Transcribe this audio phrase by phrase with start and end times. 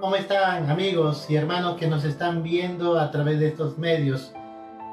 [0.00, 4.32] ¿Cómo están amigos y hermanos que nos están viendo a través de estos medios?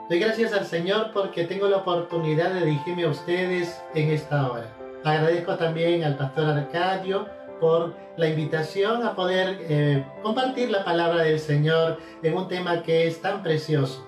[0.10, 4.76] Doy gracias al Señor porque tengo la oportunidad de dirigirme a ustedes en esta hora.
[5.04, 7.28] Agradezco también al pastor Arcadio
[7.60, 13.06] por la invitación a poder eh, compartir la palabra del Señor en un tema que
[13.06, 14.08] es tan precioso.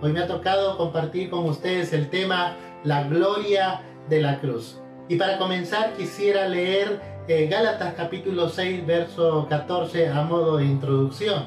[0.00, 4.80] Hoy me ha tocado compartir con ustedes el tema La gloria de la cruz.
[5.06, 11.46] Y para comenzar quisiera leer Gálatas capítulo 6, verso 14 a modo de introducción.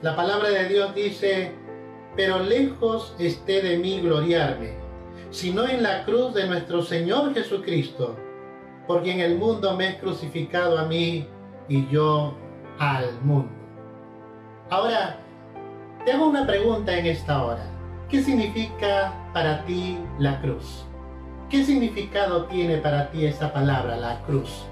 [0.00, 1.52] La palabra de Dios dice,
[2.16, 4.72] pero lejos esté de mí gloriarme,
[5.30, 8.16] sino en la cruz de nuestro Señor Jesucristo,
[8.86, 11.28] porque en el mundo me he crucificado a mí
[11.68, 12.32] y yo
[12.78, 13.52] al mundo.
[14.70, 15.18] Ahora,
[16.02, 17.66] te hago una pregunta en esta hora.
[18.08, 20.86] ¿Qué significa para ti la cruz?
[21.50, 24.69] ¿Qué significado tiene para ti esa palabra, la cruz?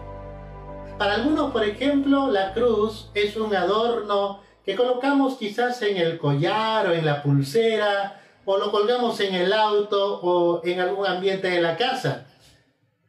[0.99, 6.89] Para algunos, por ejemplo, la cruz es un adorno que colocamos quizás en el collar
[6.89, 11.63] o en la pulsera o lo colgamos en el auto o en algún ambiente de
[11.63, 12.27] la casa.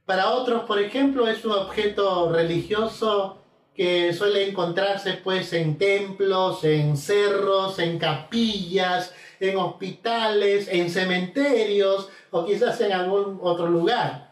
[0.05, 3.39] Para otros, por ejemplo, es un objeto religioso
[3.73, 12.45] que suele encontrarse pues en templos, en cerros, en capillas, en hospitales, en cementerios o
[12.45, 14.30] quizás en algún otro lugar.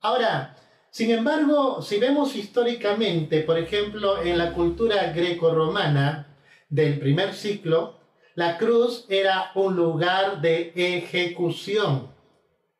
[0.00, 0.56] Ahora,
[0.92, 6.28] sin embargo, si vemos históricamente, por ejemplo, en la cultura greco-romana,
[6.68, 7.98] del primer ciclo,
[8.34, 12.14] la cruz era un lugar de ejecución.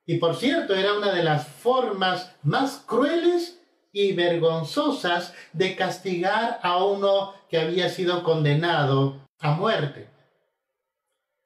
[0.05, 6.85] Y por cierto, era una de las formas más crueles y vergonzosas de castigar a
[6.85, 10.09] uno que había sido condenado a muerte.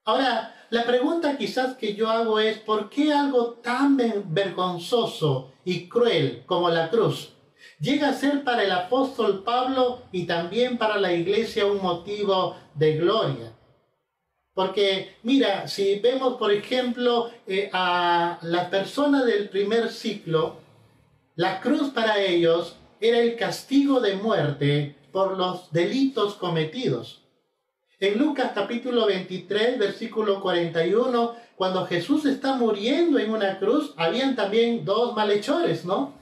[0.04, 3.96] Ahora, la pregunta quizás que yo hago es, ¿por qué algo tan
[4.32, 7.32] vergonzoso y cruel como la cruz
[7.80, 12.96] llega a ser para el apóstol Pablo y también para la iglesia un motivo de
[12.96, 13.52] gloria.
[14.54, 20.56] Porque mira, si vemos por ejemplo eh, a las personas del primer ciclo,
[21.34, 27.25] la cruz para ellos era el castigo de muerte por los delitos cometidos.
[27.98, 34.84] En Lucas capítulo 23, versículo 41, cuando Jesús está muriendo en una cruz, habían también
[34.84, 36.12] dos malhechores, ¿no?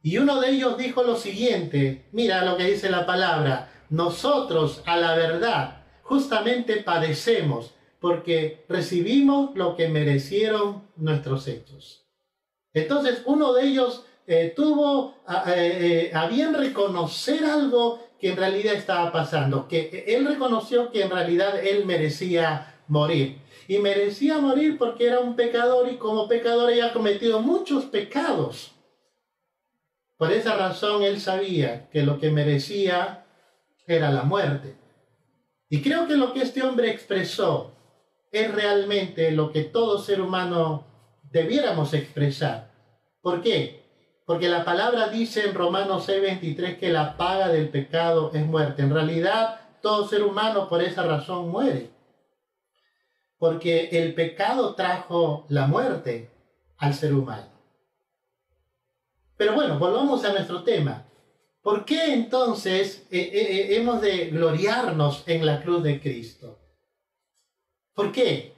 [0.00, 4.96] Y uno de ellos dijo lo siguiente, mira lo que dice la palabra, nosotros a
[4.96, 12.06] la verdad justamente padecemos porque recibimos lo que merecieron nuestros hechos.
[12.72, 18.74] Entonces uno de ellos eh, tuvo a, eh, a bien reconocer algo que en realidad
[18.74, 23.38] estaba pasando, que él reconoció que en realidad él merecía morir.
[23.68, 28.72] Y merecía morir porque era un pecador y como pecador había cometido muchos pecados.
[30.16, 33.26] Por esa razón él sabía que lo que merecía
[33.86, 34.74] era la muerte.
[35.68, 37.72] Y creo que lo que este hombre expresó
[38.32, 40.86] es realmente lo que todo ser humano
[41.30, 42.70] debiéramos expresar.
[43.20, 43.87] ¿Por qué?
[44.28, 48.82] Porque la palabra dice en Romanos 6:23 que la paga del pecado es muerte.
[48.82, 51.88] En realidad, todo ser humano por esa razón muere.
[53.38, 56.30] Porque el pecado trajo la muerte
[56.76, 57.48] al ser humano.
[59.38, 61.06] Pero bueno, volvamos a nuestro tema.
[61.62, 66.58] ¿Por qué entonces eh, eh, eh, hemos de gloriarnos en la cruz de Cristo?
[67.94, 68.54] ¿Por qué?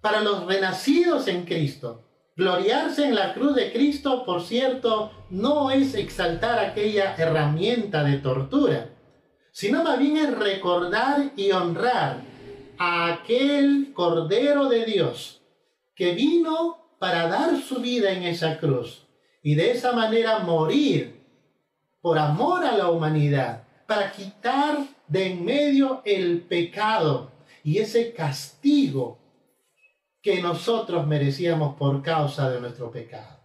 [0.00, 2.04] Para los renacidos en Cristo,
[2.36, 8.90] gloriarse en la cruz de Cristo, por cierto, no es exaltar aquella herramienta de tortura,
[9.52, 12.22] sino más bien es recordar y honrar
[12.78, 15.42] a aquel Cordero de Dios
[15.94, 19.06] que vino para dar su vida en esa cruz
[19.42, 21.22] y de esa manera morir
[22.00, 27.30] por amor a la humanidad, para quitar de en medio el pecado
[27.62, 29.18] y ese castigo
[30.24, 33.40] que nosotros merecíamos por causa de nuestro pecado.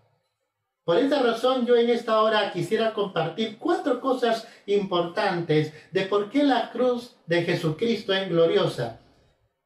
[0.86, 6.44] Por esta razón yo en esta hora quisiera compartir cuatro cosas importantes de por qué
[6.44, 9.02] la cruz de Jesucristo es gloriosa.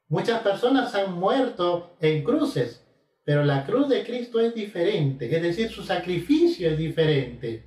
[0.07, 2.83] Muchas personas han muerto en cruces,
[3.23, 7.63] pero la cruz de Cristo es diferente, es decir, su sacrificio es diferente.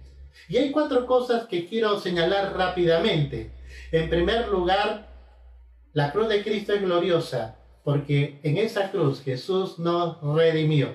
[0.48, 3.52] Y hay cuatro cosas que quiero señalar rápidamente.
[3.92, 5.06] En primer lugar,
[5.92, 10.92] la cruz de Cristo es gloriosa porque en esa cruz Jesús nos redimió.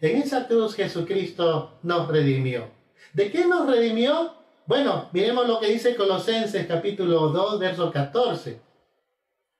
[0.00, 2.72] En esa cruz Jesucristo nos redimió.
[3.12, 4.34] ¿De qué nos redimió?
[4.66, 8.60] Bueno, miremos lo que dice Colosenses capítulo 2, verso 14.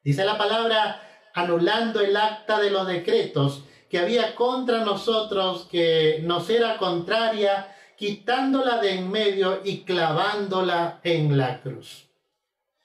[0.02, 1.00] Dice la palabra,
[1.32, 8.78] anulando el acta de los decretos que había contra nosotros, que nos era contraria, quitándola
[8.78, 12.08] de en medio y clavándola en la cruz.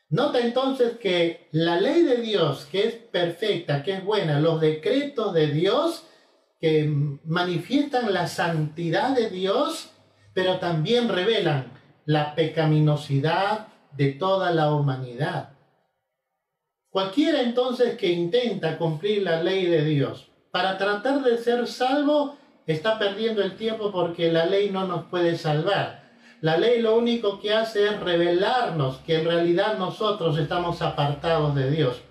[0.09, 5.33] Nota entonces que la ley de Dios, que es perfecta, que es buena, los decretos
[5.33, 6.05] de Dios,
[6.59, 6.91] que
[7.23, 9.91] manifiestan la santidad de Dios,
[10.33, 11.71] pero también revelan
[12.05, 15.51] la pecaminosidad de toda la humanidad.
[16.89, 22.35] Cualquiera entonces que intenta cumplir la ley de Dios para tratar de ser salvo
[22.65, 26.08] está perdiendo el tiempo porque la ley no nos puede salvar.
[26.41, 31.69] La ley lo único que hace es revelarnos que en realidad nosotros estamos apartados de
[31.69, 32.01] Dios.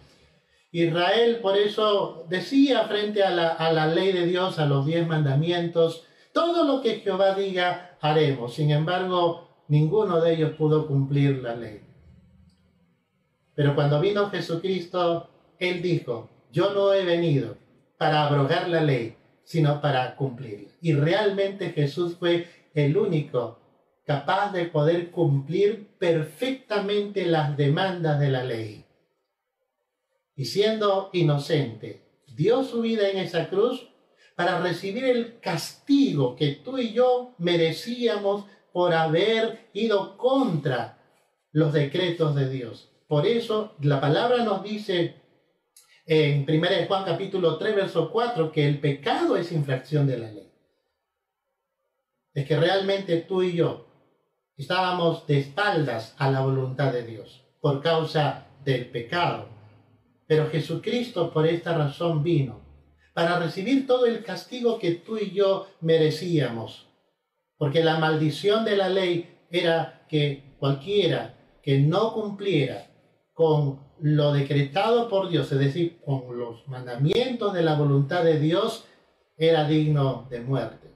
[0.70, 5.06] Israel por eso decía frente a la, a la ley de Dios, a los diez
[5.06, 6.04] mandamientos,
[6.34, 8.54] todo lo que Jehová diga haremos.
[8.54, 11.80] Sin embargo, ninguno de ellos pudo cumplir la ley.
[13.54, 17.56] Pero cuando vino Jesucristo, Él dijo, yo no he venido
[17.96, 20.68] para abrogar la ley, sino para cumplirla.
[20.82, 23.58] Y realmente Jesús fue el único
[24.08, 28.86] capaz de poder cumplir perfectamente las demandas de la ley.
[30.34, 33.86] Y siendo inocente, dio su vida en esa cruz
[34.34, 40.96] para recibir el castigo que tú y yo merecíamos por haber ido contra
[41.52, 42.90] los decretos de Dios.
[43.08, 45.16] Por eso la palabra nos dice
[46.06, 50.50] en 1 Juan capítulo 3, verso 4, que el pecado es infracción de la ley.
[52.32, 53.87] Es que realmente tú y yo
[54.58, 59.46] estábamos de espaldas a la voluntad de Dios por causa del pecado.
[60.26, 62.60] Pero Jesucristo por esta razón vino,
[63.14, 66.86] para recibir todo el castigo que tú y yo merecíamos.
[67.56, 72.86] Porque la maldición de la ley era que cualquiera que no cumpliera
[73.32, 78.84] con lo decretado por Dios, es decir, con los mandamientos de la voluntad de Dios,
[79.36, 80.88] era digno de muerte.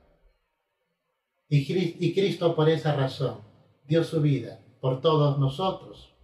[1.48, 3.51] Y Cristo por esa razón
[3.92, 6.14] dio su vida por todos nosotros.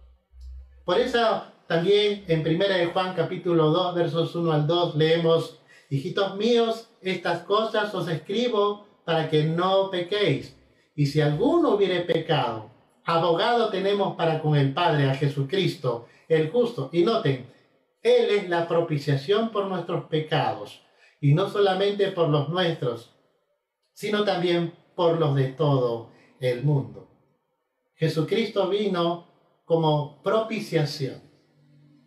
[0.85, 5.59] Por eso también en 1 de Juan capítulo 2 versos 1 al 2 leemos,
[5.91, 10.57] hijitos míos, estas cosas os escribo para que no pequéis.
[10.95, 12.71] Y si alguno hubiere pecado,
[13.05, 16.89] abogado tenemos para con el Padre a Jesucristo, el justo.
[16.91, 17.53] Y noten,
[18.01, 20.81] Él es la propiciación por nuestros pecados,
[21.21, 23.13] y no solamente por los nuestros,
[23.93, 27.08] sino también por los de todo el mundo.
[27.99, 29.27] Jesucristo vino
[29.65, 31.21] como propiciación.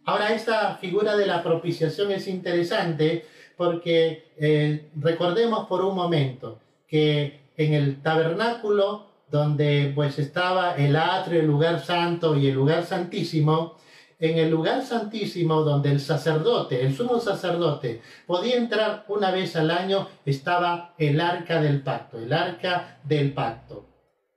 [0.04, 3.26] Ahora, esta figura de la propiciación es interesante
[3.58, 11.40] porque eh, recordemos por un momento que en el tabernáculo donde pues estaba el atrio,
[11.40, 13.76] el lugar santo y el lugar santísimo,
[14.18, 19.70] en el lugar santísimo donde el sacerdote, el sumo sacerdote, podía entrar una vez al
[19.70, 23.91] año, estaba el arca del pacto, el arca del pacto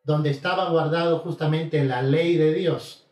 [0.05, 3.07] donde estaba guardado justamente la ley de Dios.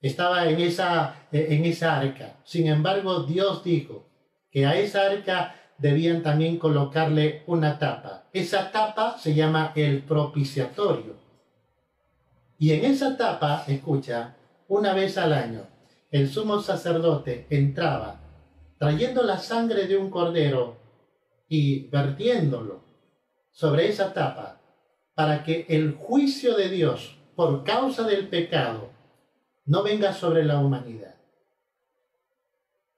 [0.00, 2.36] Estaba en esa, en esa arca.
[2.44, 4.06] Sin embargo, Dios dijo
[4.50, 8.28] que a esa arca debían también colocarle una tapa.
[8.32, 11.16] Esa tapa se llama el propiciatorio.
[12.58, 14.36] Y en esa tapa, escucha,
[14.68, 15.66] una vez al año,
[16.10, 18.20] el sumo sacerdote entraba
[18.78, 20.76] trayendo la sangre de un cordero
[21.48, 22.84] y vertiéndolo
[23.50, 24.60] sobre esa tapa
[25.14, 28.90] para que el juicio de Dios por causa del pecado
[29.66, 31.14] no venga sobre la humanidad.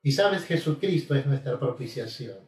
[0.02, 2.38] Y sabes, Jesucristo es nuestra propiciación.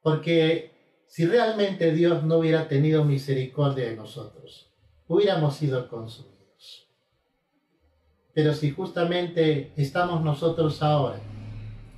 [0.00, 0.72] Porque
[1.06, 4.70] si realmente Dios no hubiera tenido misericordia de nosotros,
[5.06, 6.88] hubiéramos sido consumidos.
[8.32, 11.20] Pero si justamente estamos nosotros ahora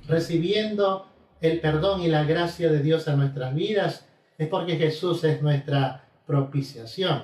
[0.07, 1.07] recibiendo
[1.39, 6.10] el perdón y la gracia de Dios a nuestras vidas, es porque Jesús es nuestra
[6.31, 7.23] propiciación.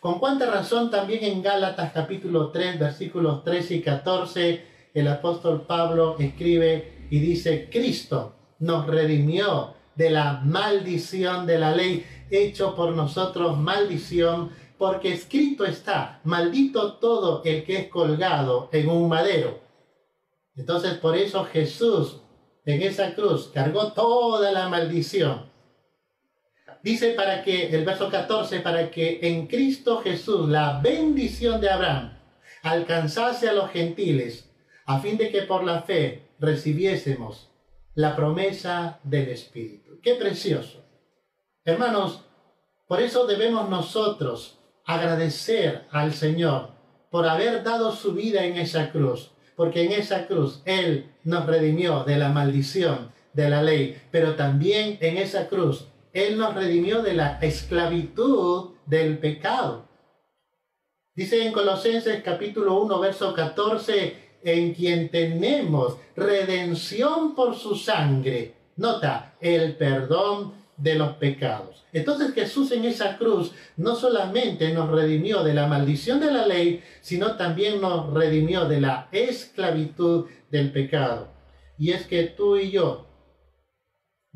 [0.00, 6.16] Con cuánta razón también en Gálatas capítulo 3 versículos 13 y 14 el apóstol Pablo
[6.18, 13.56] escribe y dice, Cristo nos redimió de la maldición de la ley, hecho por nosotros
[13.56, 19.60] maldición, porque escrito está, maldito todo el que es colgado en un madero.
[20.56, 22.22] Entonces por eso Jesús
[22.64, 25.48] en esa cruz cargó toda la maldición
[26.82, 32.18] dice para que, el verso 14, para que en Cristo Jesús la bendición de Abraham
[32.62, 34.50] alcanzase a los gentiles,
[34.86, 37.50] a fin de que por la fe recibiésemos
[37.94, 40.00] la promesa del Espíritu.
[40.02, 40.84] Qué precioso.
[41.64, 42.24] Hermanos,
[42.86, 46.70] por eso debemos nosotros agradecer al Señor
[47.10, 52.04] por haber dado su vida en esa cruz, porque en esa cruz Él nos redimió
[52.04, 57.14] de la maldición de la ley, pero también en esa cruz él nos redimió de
[57.14, 59.88] la esclavitud del pecado.
[61.14, 68.54] Dice en Colosenses capítulo 1, verso 14, en quien tenemos redención por su sangre.
[68.76, 71.84] Nota, el perdón de los pecados.
[71.92, 76.82] Entonces Jesús en esa cruz no solamente nos redimió de la maldición de la ley,
[77.00, 81.28] sino también nos redimió de la esclavitud del pecado.
[81.76, 83.07] Y es que tú y yo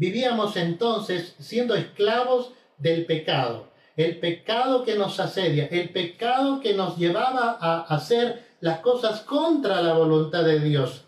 [0.03, 3.69] vivíamos entonces siendo esclavos del pecado.
[3.95, 9.81] El pecado que nos asedia, el pecado que nos llevaba a hacer las cosas contra
[9.81, 11.05] la voluntad de Dios.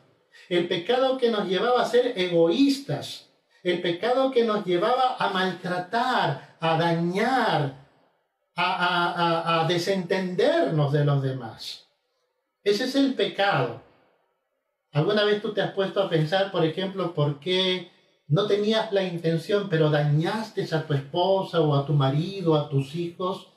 [0.48, 3.30] El pecado que nos llevaba a ser egoístas,
[3.64, 7.74] el pecado que nos llevaba a maltratar, a dañar,
[8.54, 11.88] a, desentendernos de los demás.
[12.62, 13.82] Ese es el pecado.
[14.92, 17.90] ¿Alguna vez tú te has puesto a pensar, por ejemplo, por qué
[18.26, 22.94] no tenías la intención, pero dañaste a tu esposa o a tu marido, a tus
[22.94, 23.52] hijos?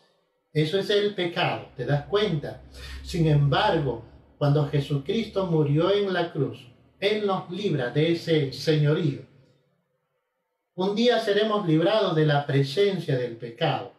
[0.52, 2.62] Eso es el pecado, ¿te das cuenta?
[3.04, 4.04] Sin embargo,
[4.38, 6.68] cuando Jesucristo murió en la cruz,
[7.00, 9.28] Él nos libra de ese señorío
[10.78, 13.94] un día seremos librados de la presencia del pecado,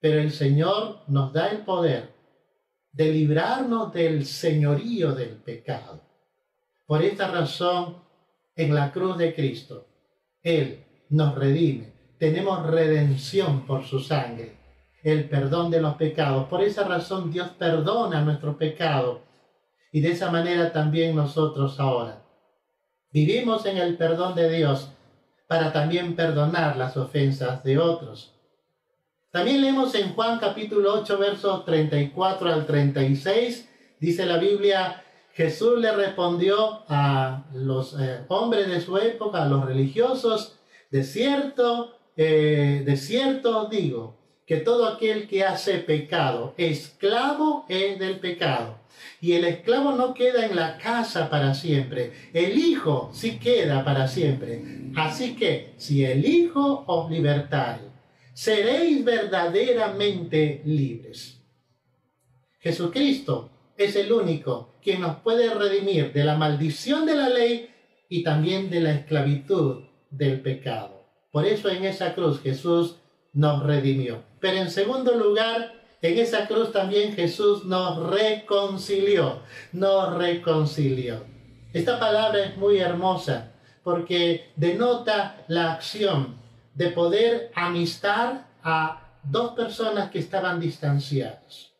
[0.00, 2.14] pero el Señor nos da el poder
[2.90, 6.00] de librarnos del señorío del pecado.
[6.86, 8.02] Por esta razón,
[8.56, 9.86] en la cruz de Cristo,
[10.42, 11.92] Él nos redime.
[12.18, 14.56] Tenemos redención por su sangre,
[15.02, 16.48] el perdón de los pecados.
[16.48, 19.22] Por esa razón Dios perdona nuestro pecado.
[19.92, 22.20] Y de esa manera también nosotros ahora
[23.12, 24.92] vivimos en el perdón de Dios
[25.48, 28.34] para también perdonar las ofensas de otros.
[29.30, 33.68] También leemos en Juan capítulo 8, versos 34 al 36,
[34.00, 35.04] dice la Biblia,
[35.40, 40.58] Jesús le respondió a los eh, hombres de su época, a los religiosos,
[40.90, 48.20] de cierto, eh, de cierto digo, que todo aquel que hace pecado, esclavo es del
[48.20, 48.80] pecado.
[49.22, 54.08] Y el esclavo no queda en la casa para siempre, el Hijo sí queda para
[54.08, 54.62] siempre.
[54.94, 57.84] Así que si el Hijo os libertare,
[58.34, 61.40] seréis verdaderamente libres.
[62.58, 67.70] Jesucristo es el único quien nos puede redimir de la maldición de la ley
[68.08, 71.04] y también de la esclavitud del pecado.
[71.30, 72.96] Por eso en esa cruz Jesús
[73.32, 74.22] nos redimió.
[74.40, 75.72] Pero en segundo lugar,
[76.02, 81.24] en esa cruz también Jesús nos reconcilió, nos reconcilió.
[81.72, 83.52] Esta palabra es muy hermosa
[83.84, 86.36] porque denota la acción
[86.74, 91.70] de poder amistar a dos personas que estaban distanciadas.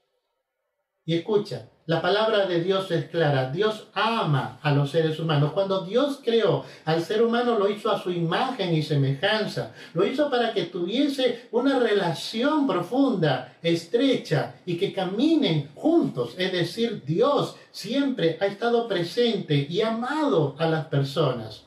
[1.05, 3.51] Y escucha, la palabra de Dios es clara.
[3.51, 5.51] Dios ama a los seres humanos.
[5.51, 9.73] Cuando Dios creó al ser humano lo hizo a su imagen y semejanza.
[9.93, 16.37] Lo hizo para que tuviese una relación profunda, estrecha y que caminen juntos.
[16.39, 21.65] Es decir, Dios siempre ha estado presente y amado a las personas.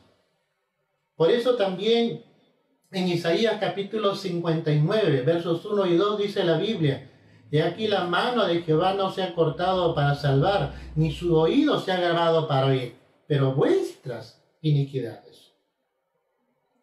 [1.17, 2.23] Por eso también
[2.93, 7.09] en Isaías capítulo 59, versos 1 y 2 dice la Biblia,
[7.53, 11.79] y aquí la mano de Jehová no se ha cortado para salvar, ni su oído
[11.79, 12.95] se ha grabado para oír,
[13.27, 15.53] pero vuestras iniquidades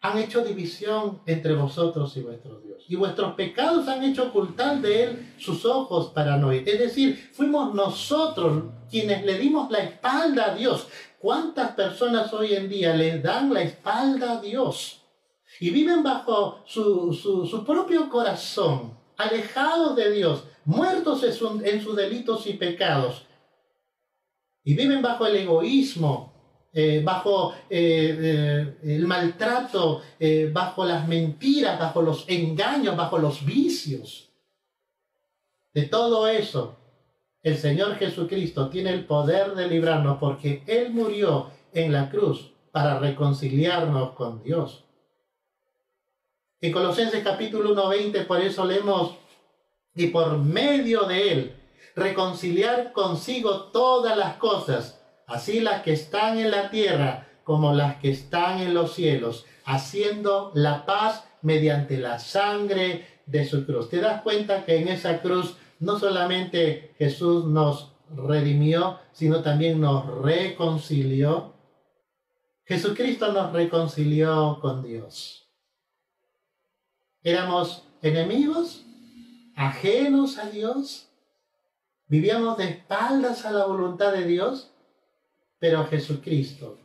[0.00, 2.84] han hecho división entre vosotros y vuestro Dios.
[2.86, 6.62] Y vuestros pecados han hecho ocultar de él sus ojos para no oír.
[6.68, 10.86] Es decir, fuimos nosotros quienes le dimos la espalda a Dios.
[11.18, 15.02] ¿Cuántas personas hoy en día le dan la espalda a Dios?
[15.58, 22.46] Y viven bajo su, su, su propio corazón, alejados de Dios, muertos en sus delitos
[22.46, 23.26] y pecados,
[24.62, 26.30] y viven bajo el egoísmo,
[26.72, 30.02] eh, bajo eh, eh, el maltrato,
[30.52, 34.30] bajo las mentiras, bajo los engaños, bajo los vicios.
[35.72, 36.76] De todo eso,
[37.42, 42.98] el Señor Jesucristo tiene el poder de librarnos porque Él murió en la cruz para
[42.98, 44.84] reconciliarnos con Dios.
[46.60, 49.16] En Colosenses capítulo 1.20, por eso leemos
[49.94, 51.56] y por medio de él
[51.96, 58.10] reconciliar consigo todas las cosas, así las que están en la tierra como las que
[58.10, 63.88] están en los cielos, haciendo la paz mediante la sangre de su cruz.
[63.88, 70.06] ¿Te das cuenta que en esa cruz no solamente Jesús nos redimió, sino también nos
[70.22, 71.54] reconcilió?
[72.64, 75.48] Jesucristo nos reconcilió con Dios.
[77.22, 78.84] Éramos enemigos,
[79.60, 81.10] ajenos a Dios,
[82.06, 84.72] vivíamos de espaldas a la voluntad de Dios,
[85.58, 86.78] pero Jesucristo,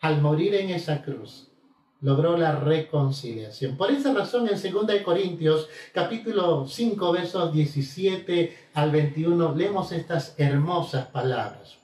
[0.00, 1.52] al morir en esa cruz,
[2.00, 3.76] logró la reconciliación.
[3.76, 11.06] Por esa razón en 2 Corintios capítulo 5 versos 17 al 21 leemos estas hermosas
[11.06, 11.78] palabras.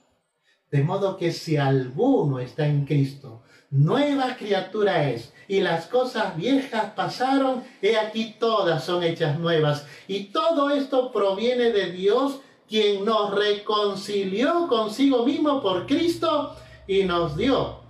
[0.69, 6.93] De modo que si alguno está en Cristo, nueva criatura es, y las cosas viejas
[6.95, 9.85] pasaron, he aquí todas son hechas nuevas.
[10.07, 16.55] Y todo esto proviene de Dios, quien nos reconcilió consigo mismo por Cristo
[16.87, 17.83] y nos dio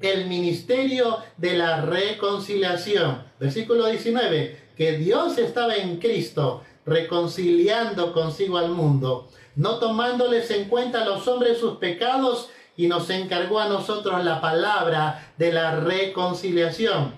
[0.00, 3.24] el ministerio de la reconciliación.
[3.38, 11.02] Versículo 19, que Dios estaba en Cristo reconciliando consigo al mundo, no tomándoles en cuenta
[11.02, 17.14] a los hombres sus pecados, y nos encargó a nosotros la palabra de la reconciliación.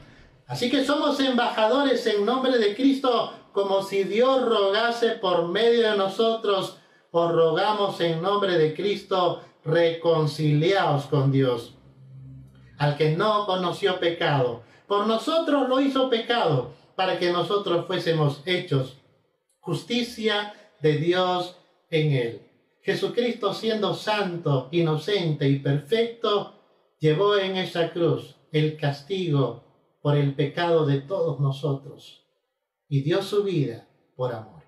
[0.46, 5.96] Así que somos embajadores en nombre de Cristo, como si Dios rogase por medio de
[5.96, 6.78] nosotros,
[7.10, 11.74] os rogamos en nombre de Cristo, reconciliaos con Dios.
[12.78, 18.98] Al que no conoció pecado, por nosotros lo hizo pecado, para que nosotros fuésemos hechos
[19.64, 21.56] justicia de Dios
[21.90, 22.43] en él.
[22.84, 26.52] Jesucristo siendo santo, inocente y perfecto,
[27.00, 29.64] llevó en esa cruz el castigo
[30.02, 32.26] por el pecado de todos nosotros
[32.88, 34.62] y dio su vida por amor.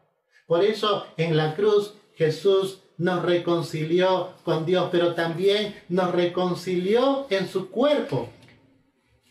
[0.46, 7.46] Por eso en la cruz Jesús nos reconcilió con Dios, pero también nos reconcilió en
[7.46, 8.30] su cuerpo.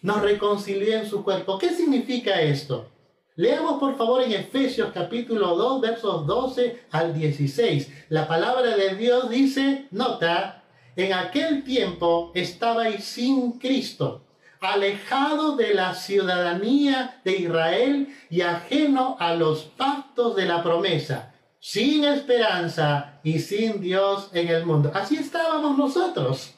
[0.04, 1.58] Nos reconcilió en su cuerpo.
[1.58, 2.92] ¿Qué significa esto?
[3.38, 8.06] Leamos por favor en Efesios capítulo 2 versos 12 al 16.
[8.08, 10.64] La palabra de Dios dice, nota,
[10.96, 14.22] en aquel tiempo estabais sin Cristo,
[14.62, 22.06] alejado de la ciudadanía de Israel y ajeno a los pactos de la promesa, sin
[22.06, 24.92] esperanza y sin Dios en el mundo.
[24.94, 26.54] Así estábamos nosotros.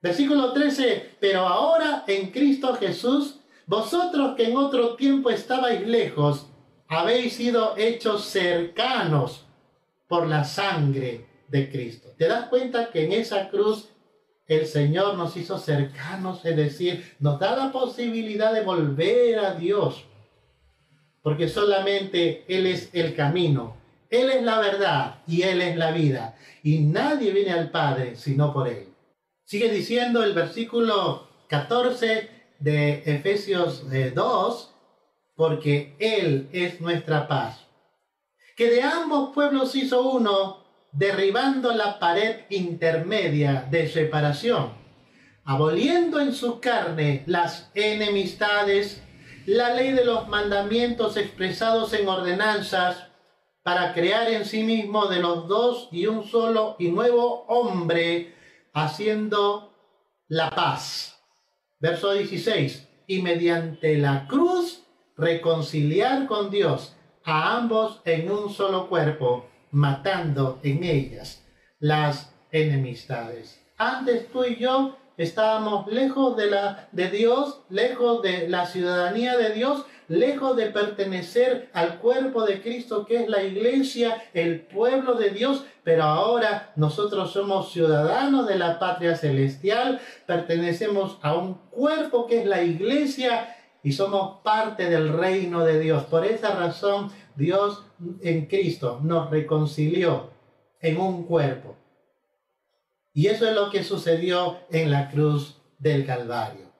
[0.00, 3.41] Versículo 13, pero ahora en Cristo Jesús,
[3.72, 6.46] vosotros que en otro tiempo estabais lejos,
[6.88, 9.46] habéis sido hechos cercanos
[10.06, 12.10] por la sangre de Cristo.
[12.18, 13.88] ¿Te das cuenta que en esa cruz
[14.46, 16.44] el Señor nos hizo cercanos?
[16.44, 20.04] Es decir, nos da la posibilidad de volver a Dios.
[21.22, 23.78] Porque solamente Él es el camino,
[24.10, 26.36] Él es la verdad y Él es la vida.
[26.62, 28.88] Y nadie viene al Padre sino por Él.
[29.46, 34.74] Sigue diciendo el versículo 14 de Efesios 2,
[35.34, 37.66] porque Él es nuestra paz.
[38.56, 44.74] Que de ambos pueblos hizo uno, derribando la pared intermedia de separación,
[45.44, 49.02] aboliendo en su carne las enemistades,
[49.46, 53.08] la ley de los mandamientos expresados en ordenanzas,
[53.64, 58.34] para crear en sí mismo de los dos y un solo y nuevo hombre,
[58.72, 59.72] haciendo
[60.28, 61.12] la paz
[61.82, 62.88] Verso 16.
[63.08, 64.84] Y mediante la cruz
[65.16, 71.44] reconciliar con Dios a ambos en un solo cuerpo, matando en ellas
[71.80, 73.60] las enemistades.
[73.76, 79.50] Antes tú y yo estábamos lejos de, la, de Dios, lejos de la ciudadanía de
[79.50, 85.30] Dios, lejos de pertenecer al cuerpo de Cristo que es la iglesia, el pueblo de
[85.30, 92.40] Dios, pero ahora nosotros somos ciudadanos de la patria celestial, pertenecemos a un cuerpo que
[92.40, 96.04] es la iglesia y somos parte del reino de Dios.
[96.04, 97.84] Por esa razón Dios
[98.22, 100.30] en Cristo nos reconcilió
[100.80, 101.76] en un cuerpo.
[103.14, 106.72] Y eso es lo que sucedió en la cruz del Calvario.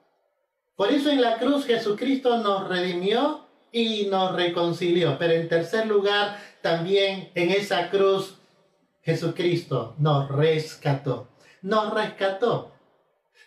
[0.75, 5.17] Por eso en la cruz Jesucristo nos redimió y nos reconcilió.
[5.19, 8.37] Pero en tercer lugar, también en esa cruz
[9.03, 11.27] Jesucristo nos rescató.
[11.61, 12.71] Nos rescató.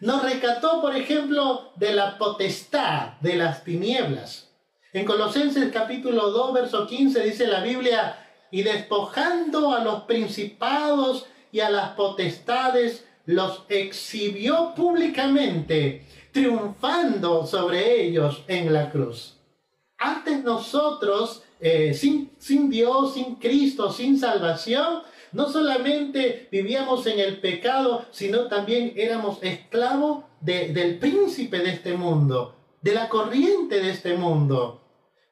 [0.01, 4.51] Nos rescató, por ejemplo, de la potestad de las tinieblas.
[4.93, 8.19] En Colosenses capítulo 2, verso 15 dice la Biblia,
[8.51, 18.45] y despojando a los principados y a las potestades, los exhibió públicamente triunfando sobre ellos
[18.47, 19.39] en la cruz.
[19.97, 25.01] Antes nosotros, eh, sin, sin Dios, sin Cristo, sin salvación,
[25.33, 32.55] no solamente vivíamos en el pecado, sino también éramos esclavos del príncipe de este mundo,
[32.83, 34.83] de la corriente de este mundo.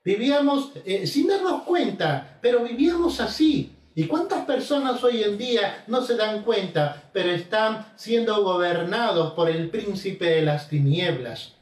[0.02, 6.02] Vivíamos eh, sin darnos cuenta, pero vivíamos así, ¿Y cuántas personas hoy en día no
[6.02, 11.54] se dan cuenta, pero están siendo gobernados por el príncipe de las tinieblas?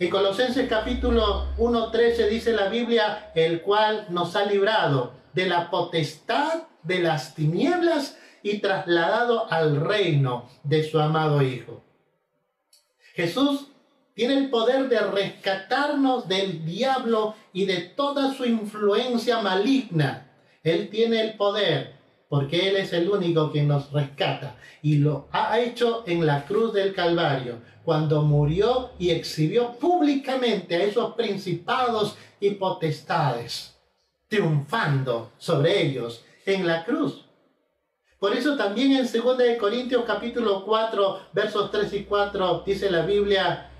[0.00, 6.64] En Colosenses capítulo 1.13 dice la Biblia, el cual nos ha librado de la potestad
[6.82, 11.84] de las tinieblas y trasladado al reino de su amado Hijo.
[13.14, 13.68] Jesús
[14.14, 20.30] tiene el poder de rescatarnos del diablo y de toda su influencia maligna.
[20.62, 25.60] Él tiene el poder porque Él es el único que nos rescata y lo ha
[25.60, 32.52] hecho en la cruz del Calvario, cuando murió y exhibió públicamente a esos principados y
[32.52, 33.76] potestades,
[34.28, 37.26] triunfando sobre ellos en la cruz.
[38.18, 43.71] Por eso también en 2 Corintios capítulo 4, versos 3 y 4 dice la Biblia,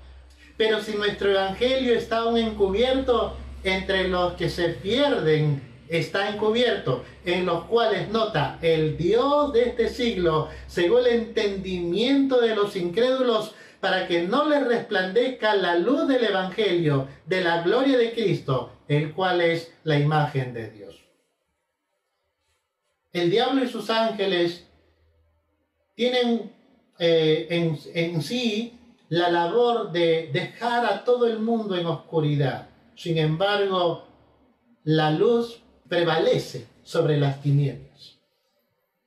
[0.57, 7.45] pero si nuestro evangelio está aún encubierto entre los que se pierden, está encubierto, en
[7.45, 14.07] los cuales nota el Dios de este siglo, según el entendimiento de los incrédulos, para
[14.07, 19.41] que no les resplandezca la luz del Evangelio, de la gloria de Cristo, el cual
[19.41, 21.03] es la imagen de Dios.
[23.11, 24.67] El diablo y sus ángeles
[25.95, 26.51] tienen
[26.97, 32.69] eh, en, en sí la labor de dejar a todo el mundo en oscuridad.
[32.95, 34.07] Sin embargo,
[34.83, 38.19] la luz prevalece sobre las tinieblas.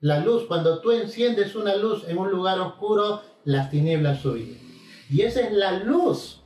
[0.00, 4.61] La luz, cuando tú enciendes una luz en un lugar oscuro, las tinieblas huyen.
[5.11, 6.42] Y esa es la luz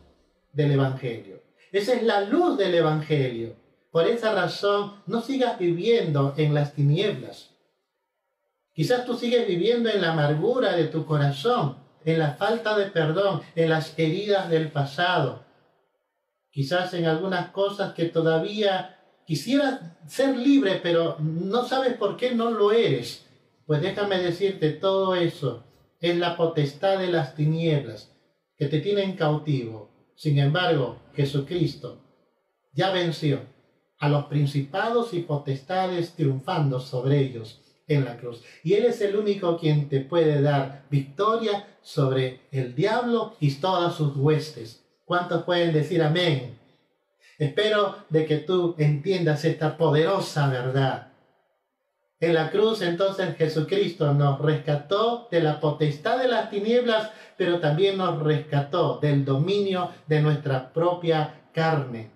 [0.52, 1.42] del Evangelio.
[1.72, 3.56] Esa es la luz del Evangelio.
[3.90, 7.50] Por esa razón, no sigas viviendo en las tinieblas.
[8.72, 13.42] Quizás tú sigues viviendo en la amargura de tu corazón, en la falta de perdón,
[13.54, 15.44] en las heridas del pasado.
[16.50, 22.50] Quizás en algunas cosas que todavía quisieras ser libre, pero no sabes por qué no
[22.50, 23.26] lo eres.
[23.66, 25.64] Pues déjame decirte, todo eso
[26.00, 28.12] es la potestad de las tinieblas
[28.56, 29.90] que te tienen cautivo.
[30.16, 32.04] Sin embargo, Jesucristo
[32.72, 33.40] ya venció
[33.98, 38.42] a los principados y potestades triunfando sobre ellos en la cruz.
[38.62, 43.96] Y Él es el único quien te puede dar victoria sobre el diablo y todas
[43.96, 44.84] sus huestes.
[45.04, 46.56] ¿Cuántos pueden decir amén?
[47.36, 51.08] Espero de que tú entiendas esta poderosa verdad.
[52.20, 57.98] En la cruz entonces Jesucristo nos rescató de la potestad de las tinieblas, pero también
[57.98, 62.10] nos rescató del dominio de nuestra propia carne.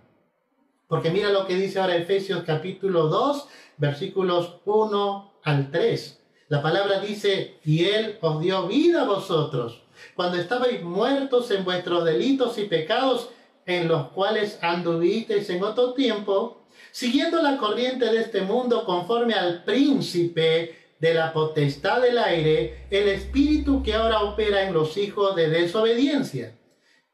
[0.86, 6.20] Porque mira lo que dice ahora Efesios capítulo 2, versículos 1 al 3.
[6.48, 9.82] La palabra dice, y Él os dio vida a vosotros,
[10.14, 13.30] cuando estabais muertos en vuestros delitos y pecados,
[13.66, 19.64] en los cuales anduvisteis en otro tiempo, siguiendo la corriente de este mundo conforme al
[19.64, 25.48] príncipe de la potestad del aire, el espíritu que ahora opera en los hijos de
[25.48, 26.56] desobediencia,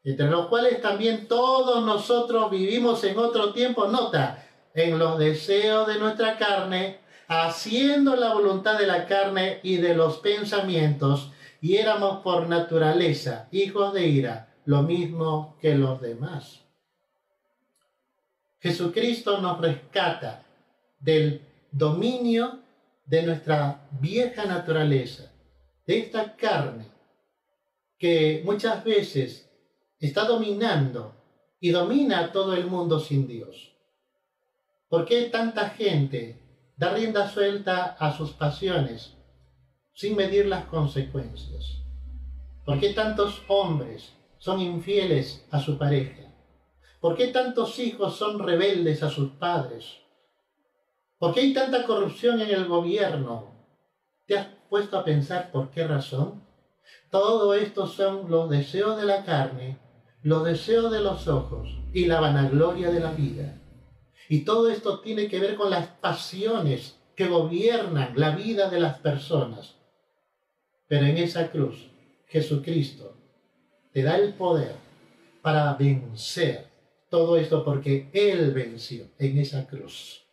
[0.03, 5.99] entre los cuales también todos nosotros vivimos en otro tiempo, nota, en los deseos de
[5.99, 7.00] nuestra carne,
[7.33, 13.93] haciendo la voluntad de la carne y de los pensamientos, y éramos por naturaleza hijos
[13.93, 16.65] de ira, lo mismo que los demás.
[18.59, 20.43] Jesucristo nos rescata
[20.99, 21.41] del
[21.71, 22.59] dominio
[23.05, 25.31] de nuestra vieja naturaleza,
[25.85, 26.85] de esta carne
[27.97, 29.49] que muchas veces
[29.99, 31.15] está dominando
[31.61, 33.73] y domina a todo el mundo sin Dios.
[34.89, 36.40] ¿Por qué tanta gente
[36.81, 39.15] da rienda suelta a sus pasiones
[39.93, 41.83] sin medir las consecuencias.
[42.65, 46.23] ¿Por qué tantos hombres son infieles a su pareja?
[46.99, 49.99] ¿Por qué tantos hijos son rebeldes a sus padres?
[51.19, 53.51] ¿Por qué hay tanta corrupción en el gobierno?
[54.25, 56.41] ¿Te has puesto a pensar por qué razón?
[57.11, 59.77] Todo esto son los deseos de la carne,
[60.23, 63.60] los deseos de los ojos y la vanagloria de la vida.
[64.31, 68.97] Y todo esto tiene que ver con las pasiones que gobiernan la vida de las
[68.99, 69.75] personas.
[70.87, 71.89] Pero en esa cruz,
[72.27, 73.13] Jesucristo
[73.91, 74.75] te da el poder
[75.41, 76.69] para vencer
[77.09, 80.23] todo esto porque Él venció en esa cruz.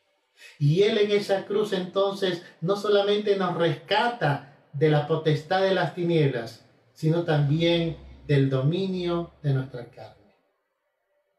[0.61, 5.97] Y Él en esa cruz entonces no solamente nos rescata de la potestad de las
[5.97, 7.97] tinieblas, sino también
[8.29, 10.37] del dominio de nuestra carne.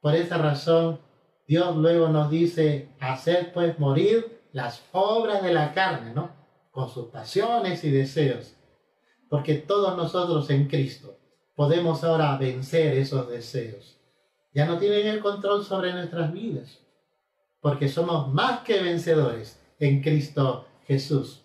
[0.01, 0.99] Por esa razón,
[1.49, 6.29] Dios luego nos dice, hacer pues morir las obras de la carne, ¿no?
[6.69, 8.55] Con sus pasiones y deseos.
[9.31, 11.17] Porque todos nosotros en Cristo
[11.55, 13.99] podemos ahora vencer esos deseos.
[14.53, 16.81] Ya no tienen el control sobre nuestras vidas.
[17.61, 21.41] Porque somos más que vencedores en Cristo Jesús.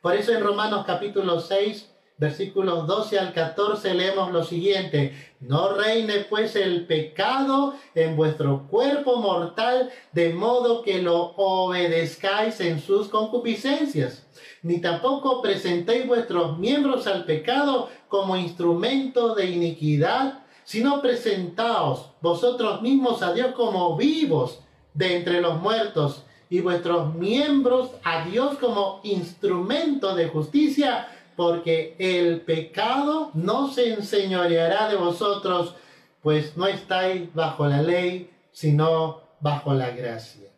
[0.00, 6.26] Por eso en Romanos capítulo 6, versículos 12 al 14 leemos lo siguiente, no reine
[6.30, 14.26] pues el pecado en vuestro cuerpo mortal, de modo que lo obedezcáis en sus concupiscencias,
[14.62, 23.22] ni tampoco presentéis vuestros miembros al pecado como instrumento de iniquidad, sino presentaos vosotros mismos
[23.22, 24.60] a Dios como vivos
[24.94, 32.40] de entre los muertos y vuestros miembros a Dios como instrumento de justicia, porque el
[32.40, 35.74] pecado no se enseñoreará de vosotros,
[36.22, 40.50] pues no estáis bajo la ley, sino bajo la gracia.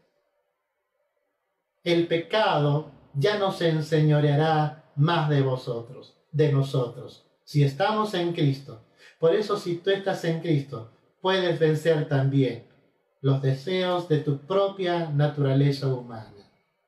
[1.84, 8.80] El pecado ya no se enseñoreará más de vosotros, de nosotros, si estamos en Cristo.
[9.18, 12.64] Por eso si tú estás en Cristo, puedes vencer también
[13.20, 16.32] los deseos de tu propia naturaleza humana,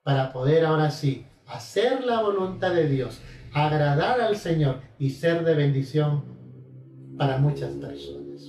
[0.02, 3.20] para poder ahora sí hacer la voluntad de Dios,
[3.52, 6.24] agradar al Señor y ser de bendición
[7.18, 8.48] para muchas personas.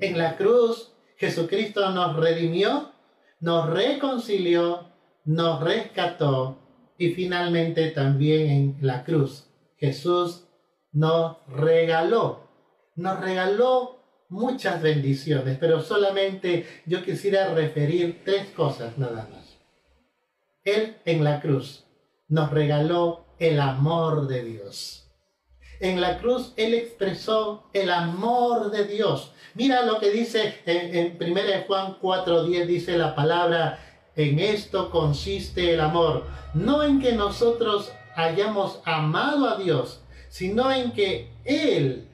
[0.00, 2.92] En la cruz, Jesucristo nos redimió,
[3.40, 4.90] nos reconcilió,
[5.24, 6.58] nos rescató
[6.98, 10.46] y finalmente también en la cruz, Jesús
[10.92, 12.48] nos regaló,
[12.94, 13.96] nos regaló
[14.28, 19.58] muchas bendiciones, pero solamente yo quisiera referir tres cosas nada más.
[20.64, 21.84] Él en la cruz
[22.28, 25.06] nos regaló el amor de Dios.
[25.80, 29.32] En la cruz Él expresó el amor de Dios.
[29.54, 33.78] Mira lo que dice en, en 1 Juan 4:10, dice la palabra,
[34.14, 40.92] en esto consiste el amor, no en que nosotros hayamos amado a Dios, sino en
[40.92, 42.08] que Él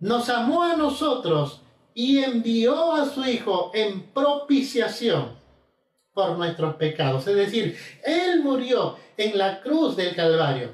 [0.00, 1.60] nos amó a nosotros
[1.94, 5.43] y envió a su Hijo en propiciación
[6.14, 7.26] por nuestros pecados.
[7.26, 10.70] Es decir, Él murió en la cruz del Calvario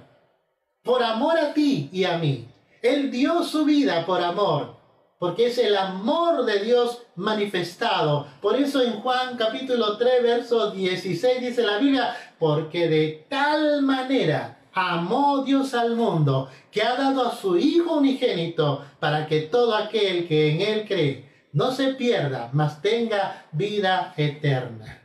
[0.82, 2.46] por amor a ti y a mí.
[2.82, 4.76] Él dio su vida por amor,
[5.18, 8.26] porque es el amor de Dios manifestado.
[8.40, 14.58] Por eso en Juan capítulo 3, verso 16 dice la Biblia, porque de tal manera
[14.72, 20.26] amó Dios al mundo, que ha dado a su Hijo unigénito, para que todo aquel
[20.26, 24.99] que en Él cree no se pierda, mas tenga vida eterna.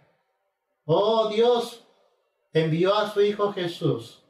[0.85, 1.83] Oh Dios
[2.53, 4.23] envió a su Hijo Jesús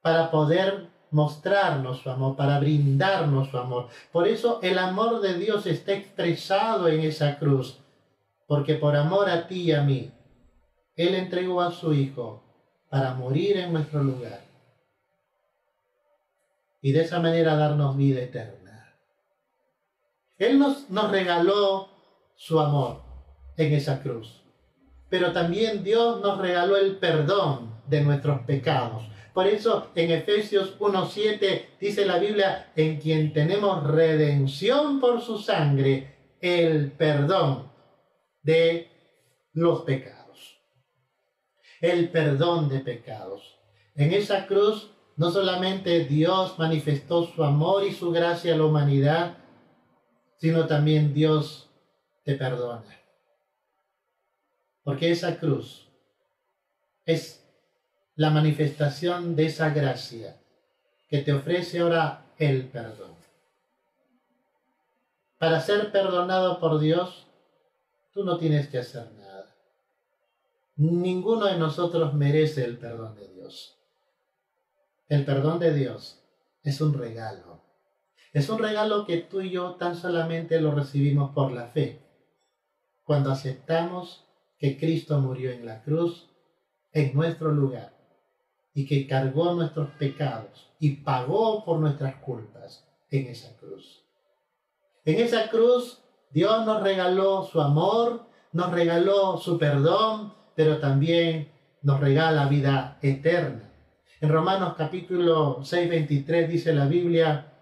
[0.00, 3.88] para poder mostrarnos su amor, para brindarnos su amor.
[4.12, 7.80] Por eso el amor de Dios está expresado en esa cruz,
[8.46, 10.12] porque por amor a ti y a mí,
[10.96, 12.42] Él entregó a su Hijo
[12.88, 14.40] para morir en nuestro lugar
[16.82, 18.94] y de esa manera darnos vida eterna.
[20.38, 21.88] Él nos, nos regaló
[22.36, 23.02] su amor
[23.56, 24.39] en esa cruz,
[25.10, 29.02] pero también Dios nos regaló el perdón de nuestros pecados.
[29.34, 36.16] Por eso en Efesios 1.7 dice la Biblia, en quien tenemos redención por su sangre,
[36.40, 37.70] el perdón
[38.42, 38.88] de
[39.52, 40.20] los pecados
[41.80, 43.58] el perdón de pecados.
[43.94, 49.38] En esa cruz no solamente Dios manifestó su amor y su gracia a la humanidad,
[50.38, 51.70] sino también Dios
[52.24, 52.84] te perdona.
[54.90, 55.86] Porque esa cruz
[57.04, 57.48] es
[58.16, 60.36] la manifestación de esa gracia
[61.08, 63.14] que te ofrece ahora el perdón.
[65.38, 67.28] Para ser perdonado por Dios,
[68.10, 69.54] tú no tienes que hacer nada.
[70.74, 73.78] Ninguno de nosotros merece el perdón de Dios.
[75.08, 76.20] El perdón de Dios
[76.64, 77.62] es un regalo.
[78.32, 82.00] Es un regalo que tú y yo tan solamente lo recibimos por la fe.
[83.04, 84.26] Cuando aceptamos
[84.60, 86.28] que Cristo murió en la cruz
[86.92, 87.92] en nuestro lugar
[88.74, 94.04] y que cargó nuestros pecados y pagó por nuestras culpas en esa cruz.
[95.04, 101.50] En esa cruz Dios nos regaló su amor, nos regaló su perdón, pero también
[101.82, 103.72] nos regala vida eterna.
[104.20, 107.52] En Romanos capítulo 6, 23 dice la Biblia,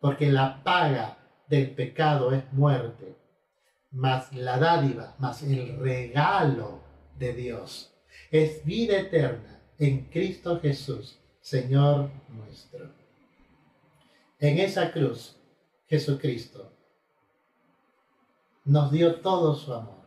[0.00, 3.16] porque la paga del pecado es muerte,
[3.90, 6.80] mas la dádiva, mas el regalo
[7.18, 7.94] de Dios
[8.30, 12.92] es vida eterna en Cristo Jesús, Señor nuestro.
[14.38, 15.36] En esa cruz,
[15.88, 16.72] Jesucristo
[18.68, 20.06] nos dio todo su amor.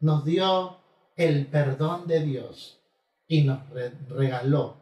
[0.00, 0.78] Nos dio
[1.14, 2.80] el perdón de Dios
[3.28, 3.60] y nos
[4.08, 4.76] regaló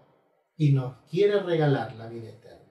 [0.57, 2.64] y nos quiere regalar la vida eterna.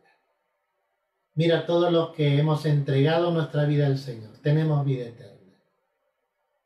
[1.36, 5.34] Mira todos los que hemos entregado nuestra vida al Señor, tenemos vida eterna.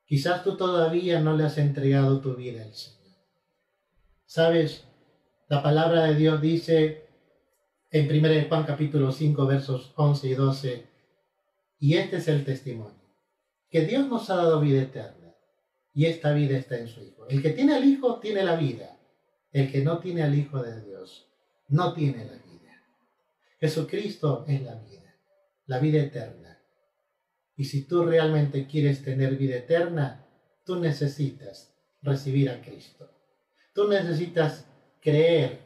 [0.06, 2.98] Quizás tú todavía no le has entregado tu vida al Señor.
[4.26, 4.86] Sabes,
[5.48, 7.08] la palabra de Dios dice
[7.92, 10.86] en 1 Juan capítulo 5 versos 11 y 12.
[11.80, 13.00] Y este es el testimonio,
[13.70, 15.34] que Dios nos ha dado vida eterna
[15.94, 17.28] y esta vida está en su Hijo.
[17.28, 18.98] El que tiene al Hijo tiene la vida,
[19.52, 21.28] el que no tiene al Hijo de Dios
[21.70, 22.47] no tiene la vida.
[23.60, 25.16] Jesucristo es la vida,
[25.66, 26.60] la vida eterna.
[27.56, 30.26] Y si tú realmente quieres tener vida eterna,
[30.64, 33.10] tú necesitas recibir a Cristo.
[33.74, 34.66] Tú necesitas
[35.02, 35.60] creer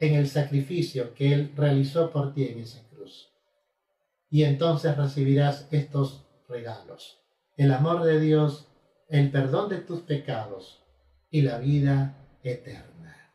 [0.00, 3.32] en el sacrificio que Él realizó por ti en esa cruz.
[4.30, 7.18] Y entonces recibirás estos regalos.
[7.56, 8.68] El amor de Dios,
[9.08, 10.82] el perdón de tus pecados
[11.30, 13.32] y la vida eterna.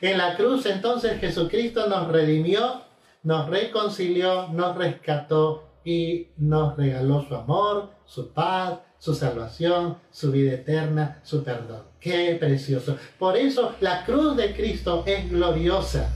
[0.00, 2.82] En la cruz entonces Jesucristo nos redimió,
[3.22, 10.54] nos reconcilió, nos rescató y nos regaló su amor, su paz, su salvación, su vida
[10.54, 11.82] eterna, su perdón.
[11.98, 12.96] Qué precioso.
[13.18, 16.12] Por eso la cruz de Cristo es gloriosa.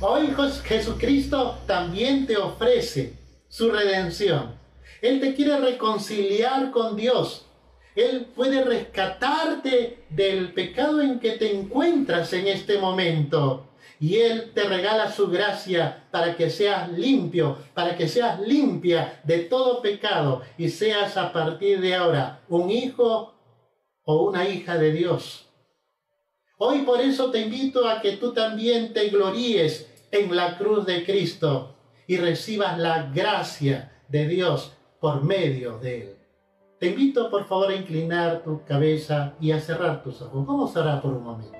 [0.00, 0.32] Hoy
[0.64, 3.14] Jesucristo también te ofrece
[3.48, 4.54] su redención.
[5.02, 7.46] Él te quiere reconciliar con Dios.
[7.96, 13.68] Él puede rescatarte del pecado en que te encuentras en este momento
[14.00, 19.40] y Él te regala su gracia para que seas limpio, para que seas limpia de
[19.40, 23.34] todo pecado y seas a partir de ahora un hijo
[24.04, 25.46] o una hija de Dios.
[26.58, 31.04] Hoy por eso te invito a que tú también te gloríes en la cruz de
[31.04, 36.16] Cristo y recibas la gracia de Dios por medio de Él.
[36.78, 40.46] Te invito por favor a inclinar tu cabeza y a cerrar tus ojos.
[40.46, 41.57] Vamos a orar por un momento.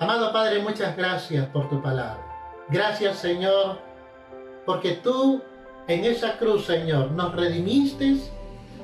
[0.00, 2.20] Amado Padre, muchas gracias por tu palabra.
[2.68, 3.78] Gracias, Señor,
[4.66, 5.40] porque tú
[5.86, 8.16] en esa cruz, Señor, nos redimiste,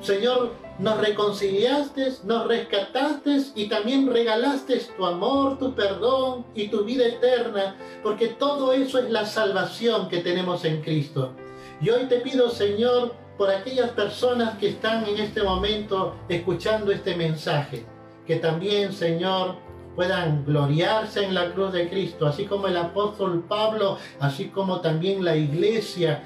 [0.01, 7.05] Señor, nos reconciliaste, nos rescataste y también regalaste tu amor, tu perdón y tu vida
[7.05, 11.33] eterna, porque todo eso es la salvación que tenemos en Cristo.
[11.81, 17.15] Y hoy te pido, Señor, por aquellas personas que están en este momento escuchando este
[17.15, 17.85] mensaje,
[18.25, 19.57] que también, Señor,
[19.95, 25.23] puedan gloriarse en la cruz de Cristo, así como el apóstol Pablo, así como también
[25.23, 26.23] la iglesia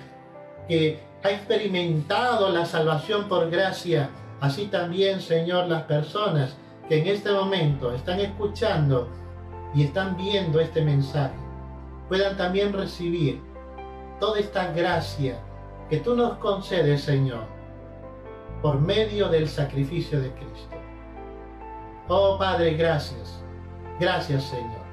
[0.67, 6.55] que ha experimentado la salvación por gracia, así también, Señor, las personas
[6.87, 9.09] que en este momento están escuchando
[9.73, 11.35] y están viendo este mensaje,
[12.07, 13.41] puedan también recibir
[14.19, 15.39] toda esta gracia
[15.89, 17.45] que tú nos concedes, Señor,
[18.61, 20.75] por medio del sacrificio de Cristo.
[22.07, 23.44] Oh Padre, gracias
[23.99, 24.85] Gracias, Señor.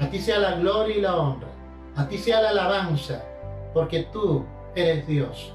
[0.00, 1.48] A ti sea la gloria y la honra.
[1.96, 3.24] A ti sea la alabanza,
[3.72, 5.54] porque tú eres Dios.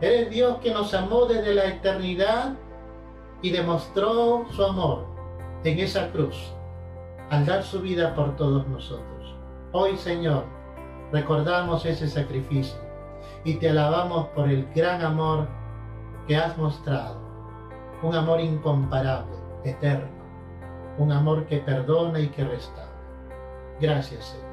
[0.00, 2.54] Eres Dios que nos amó desde la eternidad
[3.42, 5.06] y demostró su amor
[5.64, 6.52] en esa cruz
[7.30, 9.34] al dar su vida por todos nosotros.
[9.72, 10.44] Hoy, Señor,
[11.12, 12.78] recordamos ese sacrificio
[13.44, 15.48] y te alabamos por el gran amor
[16.26, 17.20] que has mostrado,
[18.02, 20.15] un amor incomparable, eterno
[20.98, 22.90] un amor que perdona y que restaura.
[23.80, 24.46] Gracias, Señor.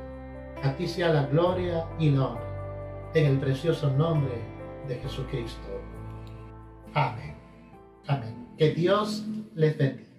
[0.63, 4.33] A ti sea la gloria y la honra, en el precioso nombre
[4.87, 5.67] de Jesucristo.
[6.93, 7.35] Amén.
[8.07, 8.47] Amén.
[8.57, 9.25] Que Dios
[9.55, 10.12] les bendiga.